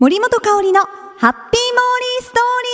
[0.00, 2.68] 森本香里のハッピーモーリーストーリ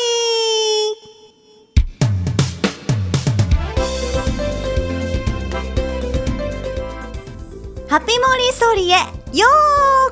[7.86, 7.88] ー。
[7.88, 8.90] ハッピーモーリーストーリーへ
[9.38, 9.46] よ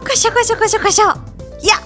[0.01, 1.05] ーこしょこしょこしょこしょ。
[1.63, 1.77] いや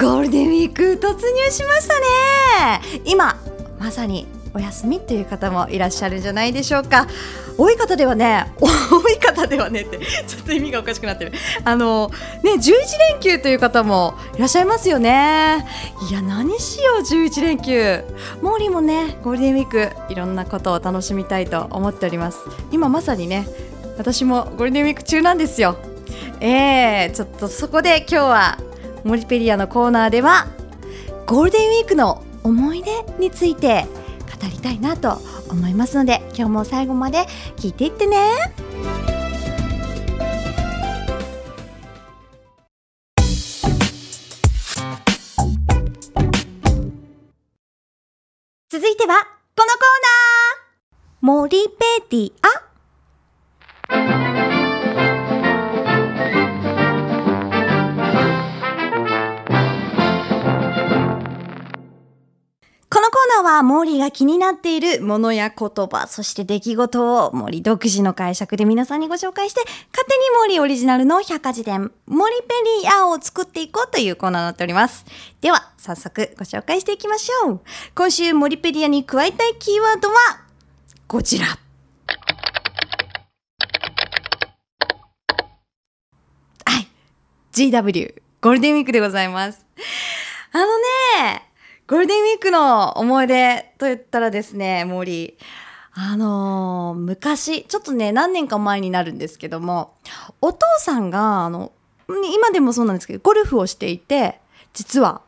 [0.00, 2.80] ゴールデンウィーク突入しましたね。
[3.04, 3.36] 今
[3.78, 7.06] まさにお休みという方もいらっしゃるんじゃないでしょうか。
[7.58, 11.32] 多い方ではね 多い方ではねってちょっと意味がおかしくなってる。
[11.64, 12.10] あの
[12.42, 12.72] ね11
[13.12, 15.66] 連休という方もいらっしゃいますよね。
[16.10, 18.04] いや何しよう11連休。
[18.42, 22.38] モーリーもねゴールデンウィークいろんなことを楽しみたいと思っております。
[22.72, 23.46] 今まさにね
[23.98, 25.76] 私もゴールデンウィーク中なんですよ。
[26.40, 28.58] えー、ちょっとそこで今日は
[29.04, 30.48] モリペリアのコーナーでは
[31.26, 33.86] ゴールデンウィークの思い出について
[34.46, 35.18] 語りたいなと
[35.50, 38.16] 思いますので今日も最後まで聞いていってね。
[48.68, 49.14] 続いては
[49.56, 50.66] このコーナー。
[51.22, 52.32] モリペディ。
[52.42, 52.65] ア
[63.36, 69.60] このコーナーはモーリーが気になっているものや言葉、そして出来事をモーリー独自の解釈で皆さんにご紹介して、
[69.92, 75.04] 勝手にモーリーオリジナルの百科事典、モリペリアを作っていこうというコーナーになっております。
[75.42, 77.60] では、早速ご紹介していきましょう。
[77.94, 80.14] 今週モリペリアに加えたいキーワードは、
[81.06, 81.46] こちら。
[81.46, 81.56] は
[86.78, 86.88] い。
[87.52, 89.66] GW、ゴールデンウィークでございます。
[90.52, 90.64] あの
[91.26, 91.45] ね、
[91.88, 95.38] ゴールデンウィークの思い出と言ったらですね、森。
[95.92, 99.94] あのー昔、ちょっとね、何年か前になるんですけども、
[100.40, 101.70] お父さんが、あの、
[102.08, 104.40] 今でもそうなんですけど、ゴルフをしていて、
[104.74, 105.22] 実は、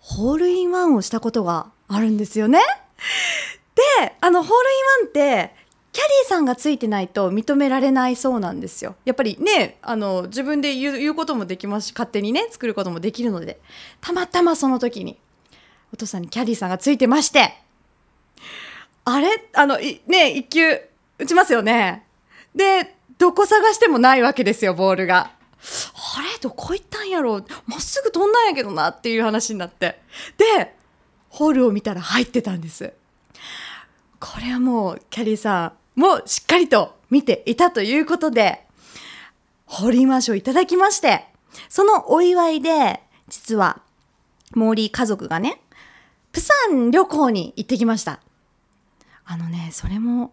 [0.00, 2.60] ホールインワンをしたことがあるんですよね。
[3.74, 5.54] で、あの、ホールインワンって、
[5.92, 8.96] キャリーさんがついてないと認められないそうなんですよ。
[9.06, 13.58] やっぱりね、あの、自分で言う言うこともできますし、勝手にね、作ることもできるので、
[14.02, 15.18] たまたまその時に、
[15.92, 17.54] お父さんにキャディーさんがついてまして、
[19.04, 19.28] あれ？
[19.54, 20.80] あの、いね、一球
[21.18, 22.06] 打ちますよね。
[22.54, 25.18] で、どこ探してもないわけですよ、ボールが。
[25.18, 26.38] あれ？
[26.40, 30.00] どこ行ったんやろまっすぐ飛んだんやけどなっていう話になって。
[30.36, 30.74] で、
[31.28, 32.92] ホールを見たら入ってたんです。
[34.20, 38.66] これはもう、キャディーさんもしっかりと見ていたということで、
[39.66, 41.26] ホールインワン賞いただきまして、
[41.68, 43.80] そのお祝いで、実は、
[44.54, 45.60] モーリー家族がね、
[46.32, 48.20] プサン旅行に行ってきました。
[49.24, 50.32] あのね、それも、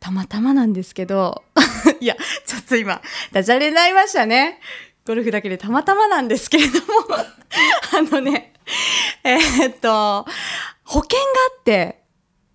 [0.00, 1.44] たまたまなんですけど、
[2.00, 2.16] いや、
[2.46, 3.00] ちょっと今、
[3.30, 4.60] ダジャレになりましたね。
[5.06, 6.84] ゴルフだけでたまたまなんですけれども、
[7.14, 8.52] あのね、
[9.24, 10.26] えーっと、
[10.84, 11.24] 保険が
[11.56, 12.02] あって、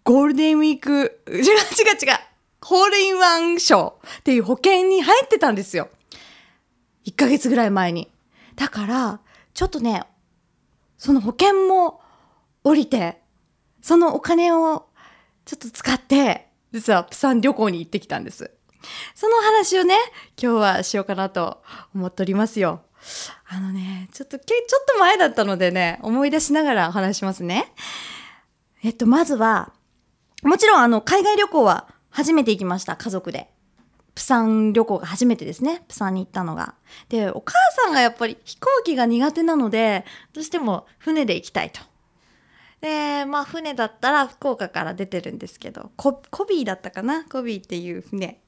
[0.04, 2.20] ゴールデンウィーク、違う違う違う、
[2.62, 5.90] ホールインワン賞っていう保険に入ってたんですよ。
[7.06, 8.12] 1ヶ月ぐらい前に。
[8.56, 9.20] だから、
[9.54, 10.04] ちょっとね、
[10.98, 12.02] その保険も
[12.68, 13.22] 降りて、
[13.82, 14.88] そのお金を
[15.46, 18.52] ちょっと使って、実はプサン旅行に行ってきたんです。
[19.16, 19.96] その話をね、
[20.42, 21.64] 今日はしようかなと
[21.96, 22.82] 思っておりますよ。
[23.48, 27.72] あのね、ちょっとけ、ちょっと前だったのでね、思い出しながらお話しますね。
[28.84, 29.72] えっと、まずは、
[30.44, 33.50] もちろんあの、海外旅行は初めて行きました、家族で。
[34.14, 35.84] プサン旅行が初めてですね。
[35.88, 36.76] プサンに行ったのが。
[37.08, 37.54] で、お母
[37.84, 41.82] さんがやっぱり飛行機が苦手なので、どうしても船で行きたいと。
[42.82, 47.26] で、まあ船だったら福岡から出てるんですけど、ココビーだったかな？
[47.26, 48.40] コビーっていう船。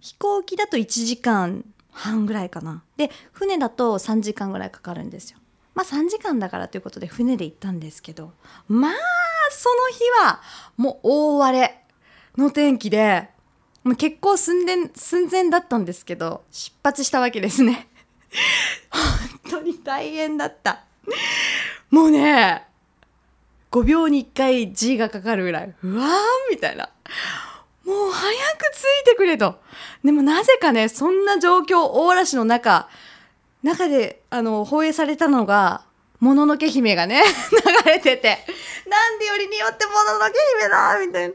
[0.00, 2.82] 飛行機だと1時間半ぐらいかな。
[2.96, 5.38] で、船だと3時間ぐらいかかるんですよ。
[5.74, 8.32] まあ3時間だからということで船で行ったんですけど、
[8.66, 8.92] まあ
[9.50, 10.40] その日は
[10.76, 11.84] もう大荒れ
[12.36, 13.28] の天気で、
[13.84, 17.88] もう結構寸前、寸前だったんですけど、出発したわけですね。
[19.44, 20.84] 本当に大変だった。
[21.90, 22.66] もうね、
[23.72, 26.10] 5秒に1回 G がかかるぐらい、うわー
[26.50, 26.90] みたいな。
[27.84, 29.60] もう早く着いてくれと。
[30.04, 32.88] でもなぜかね、そんな状況、大嵐の中、
[33.62, 35.84] 中で、あの、放映されたのが、
[36.20, 37.22] もののけ姫がね、
[37.84, 38.44] 流れてて、
[38.86, 41.34] なんでよりによってもののけ姫だみたいな。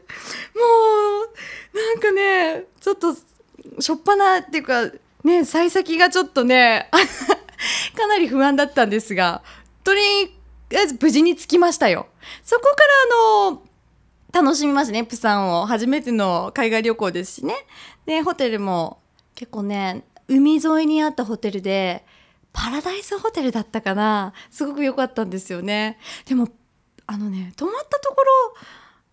[1.22, 3.14] う、なんかね、ちょっと、
[3.80, 4.90] しょっぱなっていうか、
[5.24, 6.88] ね、幸先がちょっとね、
[7.96, 9.42] かなり不安だったんですが、
[9.84, 10.37] とり
[11.00, 12.08] 無事に着きましたよ。
[12.42, 13.62] そこからあの、
[14.32, 15.66] 楽しみましたね、プサンを。
[15.66, 17.54] 初めての海外旅行ですしね。
[18.06, 19.00] で、ホテルも
[19.34, 22.04] 結構ね、海沿いにあったホテルで、
[22.52, 26.48] パラダイスホテルだったかなすごく良かったんですよねでも
[27.06, 28.26] あのね泊まったところ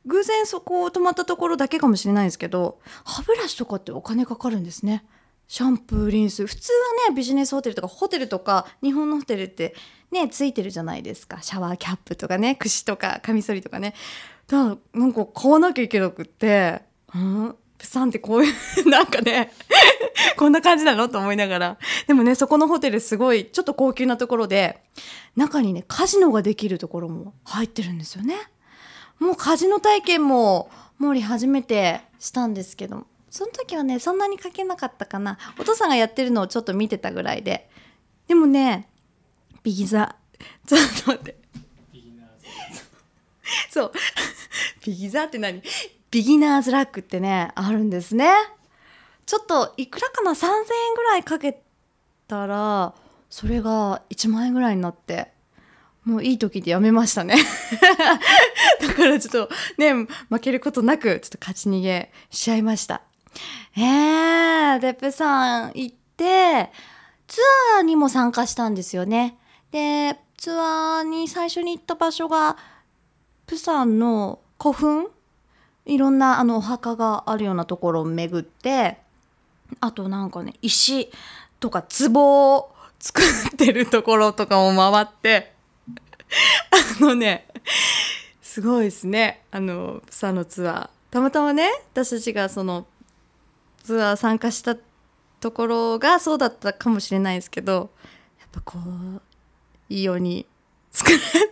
[0.07, 5.05] 偶然そこを泊まったところだけかもしれないですけど歯ブラシとかってお金かかるんですね
[5.47, 6.45] シャンプーリンス。
[6.45, 6.71] 普通
[7.07, 9.75] はねビジネスホテルとかホテルとか日本のホテルって
[10.11, 11.41] ねついてるじゃないですか。
[11.41, 13.93] シャワーキャップとかね櫛とかカミソリとかね。
[14.47, 16.81] だからなんか買わなきゃいけなくって
[17.13, 17.55] うん？
[17.77, 18.53] プサンってこういう
[18.89, 19.51] なんかね
[20.37, 21.77] こんな感じなのと思いながら。
[22.07, 24.81] でもねそこのホテルすごいちょっと高級なところで
[25.35, 28.35] 中にねカジノができるところも入ってるんですよね。
[29.19, 35.37] もうカジノ体験もモーリー初めてしたんですけどその時はねそんなに書けなかったかな。
[35.59, 37.69] お父さんがやってるのをちょっと見てたぐらいで。
[38.29, 38.87] でもね
[39.61, 40.15] ビギザ
[40.65, 41.35] ちょっと待って。
[43.69, 43.91] そう。
[44.85, 45.61] ビギザって何？
[46.11, 48.31] ビギナーズラックってねあるんですね。
[49.25, 51.61] ちょっといくらかな？3000円ぐらいかけ
[52.29, 52.93] たら
[53.29, 55.33] それが1万円ぐらいになって
[56.05, 57.35] もういい時でやめましたね。
[58.79, 59.93] だからちょっとね
[60.29, 63.01] 負けることなくちょっと勝ち逃げしちゃいました。
[63.77, 66.71] えー、デップさん行って
[67.27, 67.41] ツ
[67.77, 69.37] アーにも参加したんですよね。
[69.71, 72.57] でツアーに最初に行った場所が
[73.47, 75.07] プサンの古墳？
[75.85, 78.97] いろんなあのお墓があるようなところを巡って
[79.79, 81.11] あとなんかね石
[81.59, 85.53] とか壺を作ってるところとかも回って
[86.99, 87.47] あのね
[88.41, 89.43] すごいですね。
[89.51, 90.89] あのプサンのツアー。
[91.11, 92.85] たまたまね私たちがその
[93.85, 94.75] ツアー参加した
[95.39, 97.91] ところがそうだったかもしれないですけど
[98.39, 99.21] やっぱこう
[99.89, 100.47] いいように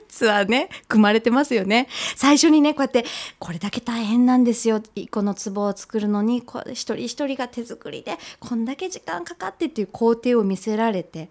[0.07, 1.87] ツアーね組まれてますよね。
[2.15, 3.05] 最初にねこうやって
[3.37, 4.81] これだけ大変なんですよ。
[5.11, 11.29] この壺を作るのにこ一人一人が手作りでこんだけ時間かかってっていう工程を見せられて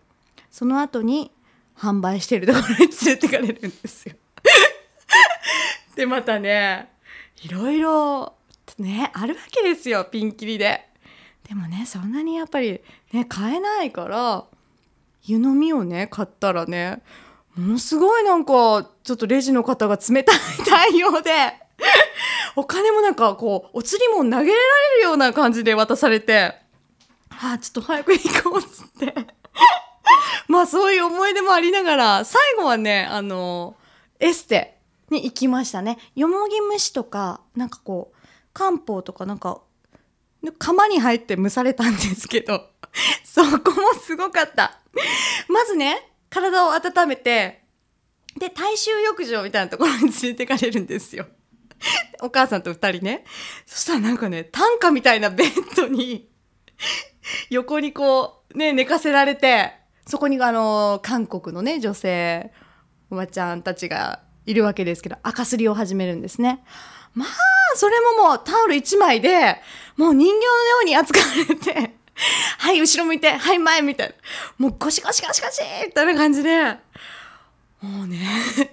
[0.50, 1.32] その後に
[1.76, 4.14] 販売してるところに連れてかれるんですよ。
[5.96, 6.92] でまたね
[7.42, 8.34] いろいろ
[8.78, 10.04] ねあるわけですよ。
[10.04, 10.91] ピンキリで。
[11.52, 12.80] でもねそんなにやっぱり
[13.12, 14.46] ね買えないから
[15.24, 17.02] 湯飲みをね買ったらね
[17.54, 21.30] ものすごいなんかちょっとレジの方が冷たい対応で
[22.56, 24.50] お金もなんかこうお釣りも投げられ
[24.96, 26.54] るような感じで渡されて
[27.28, 29.14] ああちょっと早く行こうっつって。
[30.48, 33.76] まあそういう思い出もありながら最後はねあの
[34.20, 34.78] エステ
[35.10, 35.98] に行きましたね。
[36.16, 38.16] よもぎ蒸しとかなんかこう
[38.54, 39.60] 漢方とかなんか
[40.50, 42.70] 釜に入って蒸されたんですけど
[43.24, 44.80] そこもすごかった。
[45.48, 47.62] まずね体を温めて
[48.38, 51.26] で大衆浴場みたいなところに連れてかれるんですよ。
[52.22, 53.24] お母さんと二人ね。
[53.66, 56.28] そしたらなんかね担架みたいなベッドに
[57.50, 59.72] 横にこうね寝かせられて
[60.06, 62.52] そこにあの韓国のね女性
[63.10, 66.64] おばちゃんたちがいるわけですけど赤すりを始めるんですね。
[67.14, 67.28] まあ
[67.76, 69.60] それももうタオル1枚で
[69.96, 71.94] もう人形のように扱われて
[72.58, 74.14] はい後ろ向いてはい前みたいな。
[74.58, 76.64] もうゴシゴシゴシゴシみたいな感じで。
[77.80, 78.18] もうね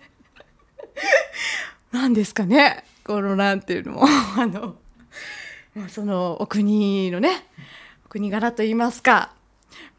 [1.91, 4.05] 何ですかねこのなんていうのも。
[4.37, 4.75] あの
[5.87, 7.47] そのお国のね
[8.05, 9.33] お国柄といいますか、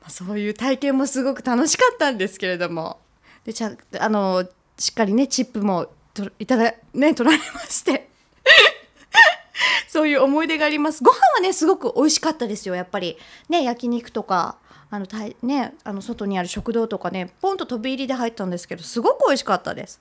[0.01, 3.01] まあ、そういう体験もすごく楽しかったんですけれども。
[3.45, 4.47] でちゃあの
[4.79, 8.10] しっかりねチップもといただね取られまして。
[9.89, 11.03] そういう思い出があります。
[11.03, 13.19] ご飯はねすごく美味しかったですよやっぱり。
[13.49, 14.57] ね焼肉とか
[14.91, 20.01] あのたいねあの外にある食堂とかねポンと飛び入りで入ったんですけどすごく美味しかったです。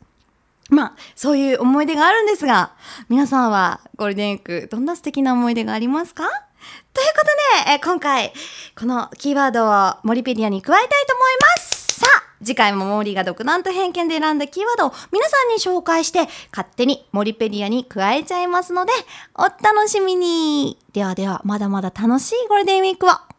[0.69, 2.73] まあそういう思い出があるんですが
[3.09, 6.23] 皆さんはゴールデンウィークどんな素敵な思い出がありますか？
[6.93, 7.21] というこ
[7.63, 8.33] とで、え今回
[8.77, 11.27] このキーワードをモリペディアに加えたいと思い
[11.57, 11.99] ます。
[12.01, 18.91] さあ次回もモーリーが独断と偏見で選んだキーワードを皆さんに紹介して勝手にモリペディアに加えちゃいますので
[19.35, 20.77] お楽しみに。
[20.93, 23.38] ではではまだまだ楽しいゴールデンウィークを。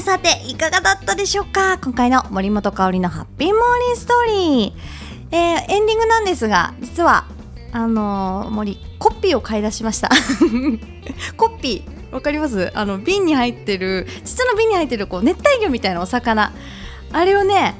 [0.00, 1.76] てさていかがだったでしょうか？
[1.78, 7.26] 今回の森本香里のハッピーモーニングストーリー、えー、エンディングなんですが実は
[7.72, 10.08] あのー、森コッピーを買い出しました。
[11.36, 12.72] コッピーわかります？
[12.74, 16.52] あの瓶に入ってる実の瓶に入ってるこう熱帯魚みたいなお魚。
[17.12, 17.74] あれをね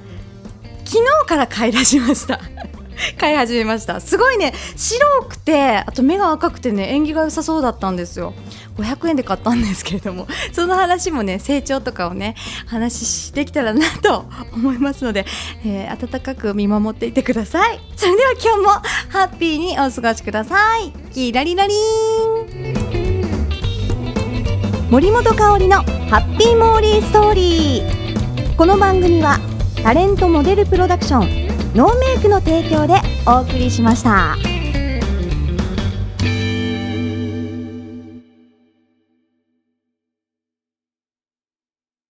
[0.85, 2.39] 昨日から買い出しました。
[3.19, 3.99] 買い始めました。
[3.99, 8.35] すごいね白くてあと目が赤くてね縁起が良さそうだったんですよ。
[8.83, 12.35] 500円で買ったんですけれども その話もね成長とかをね
[12.67, 15.27] 話してきたらなと思いますので、
[15.65, 17.81] えー、温かく見守っていてください。
[17.97, 18.69] それでは今日も
[19.09, 20.93] ハッピーにお過ごしください。
[21.13, 22.81] キラリラリン。
[24.91, 25.77] 森本香里の
[26.11, 29.39] ハッピーモーリーストーリーこの番組は
[29.85, 32.95] タレントモデルプロダクションノーメイクの提供で
[33.25, 34.50] お送りしました。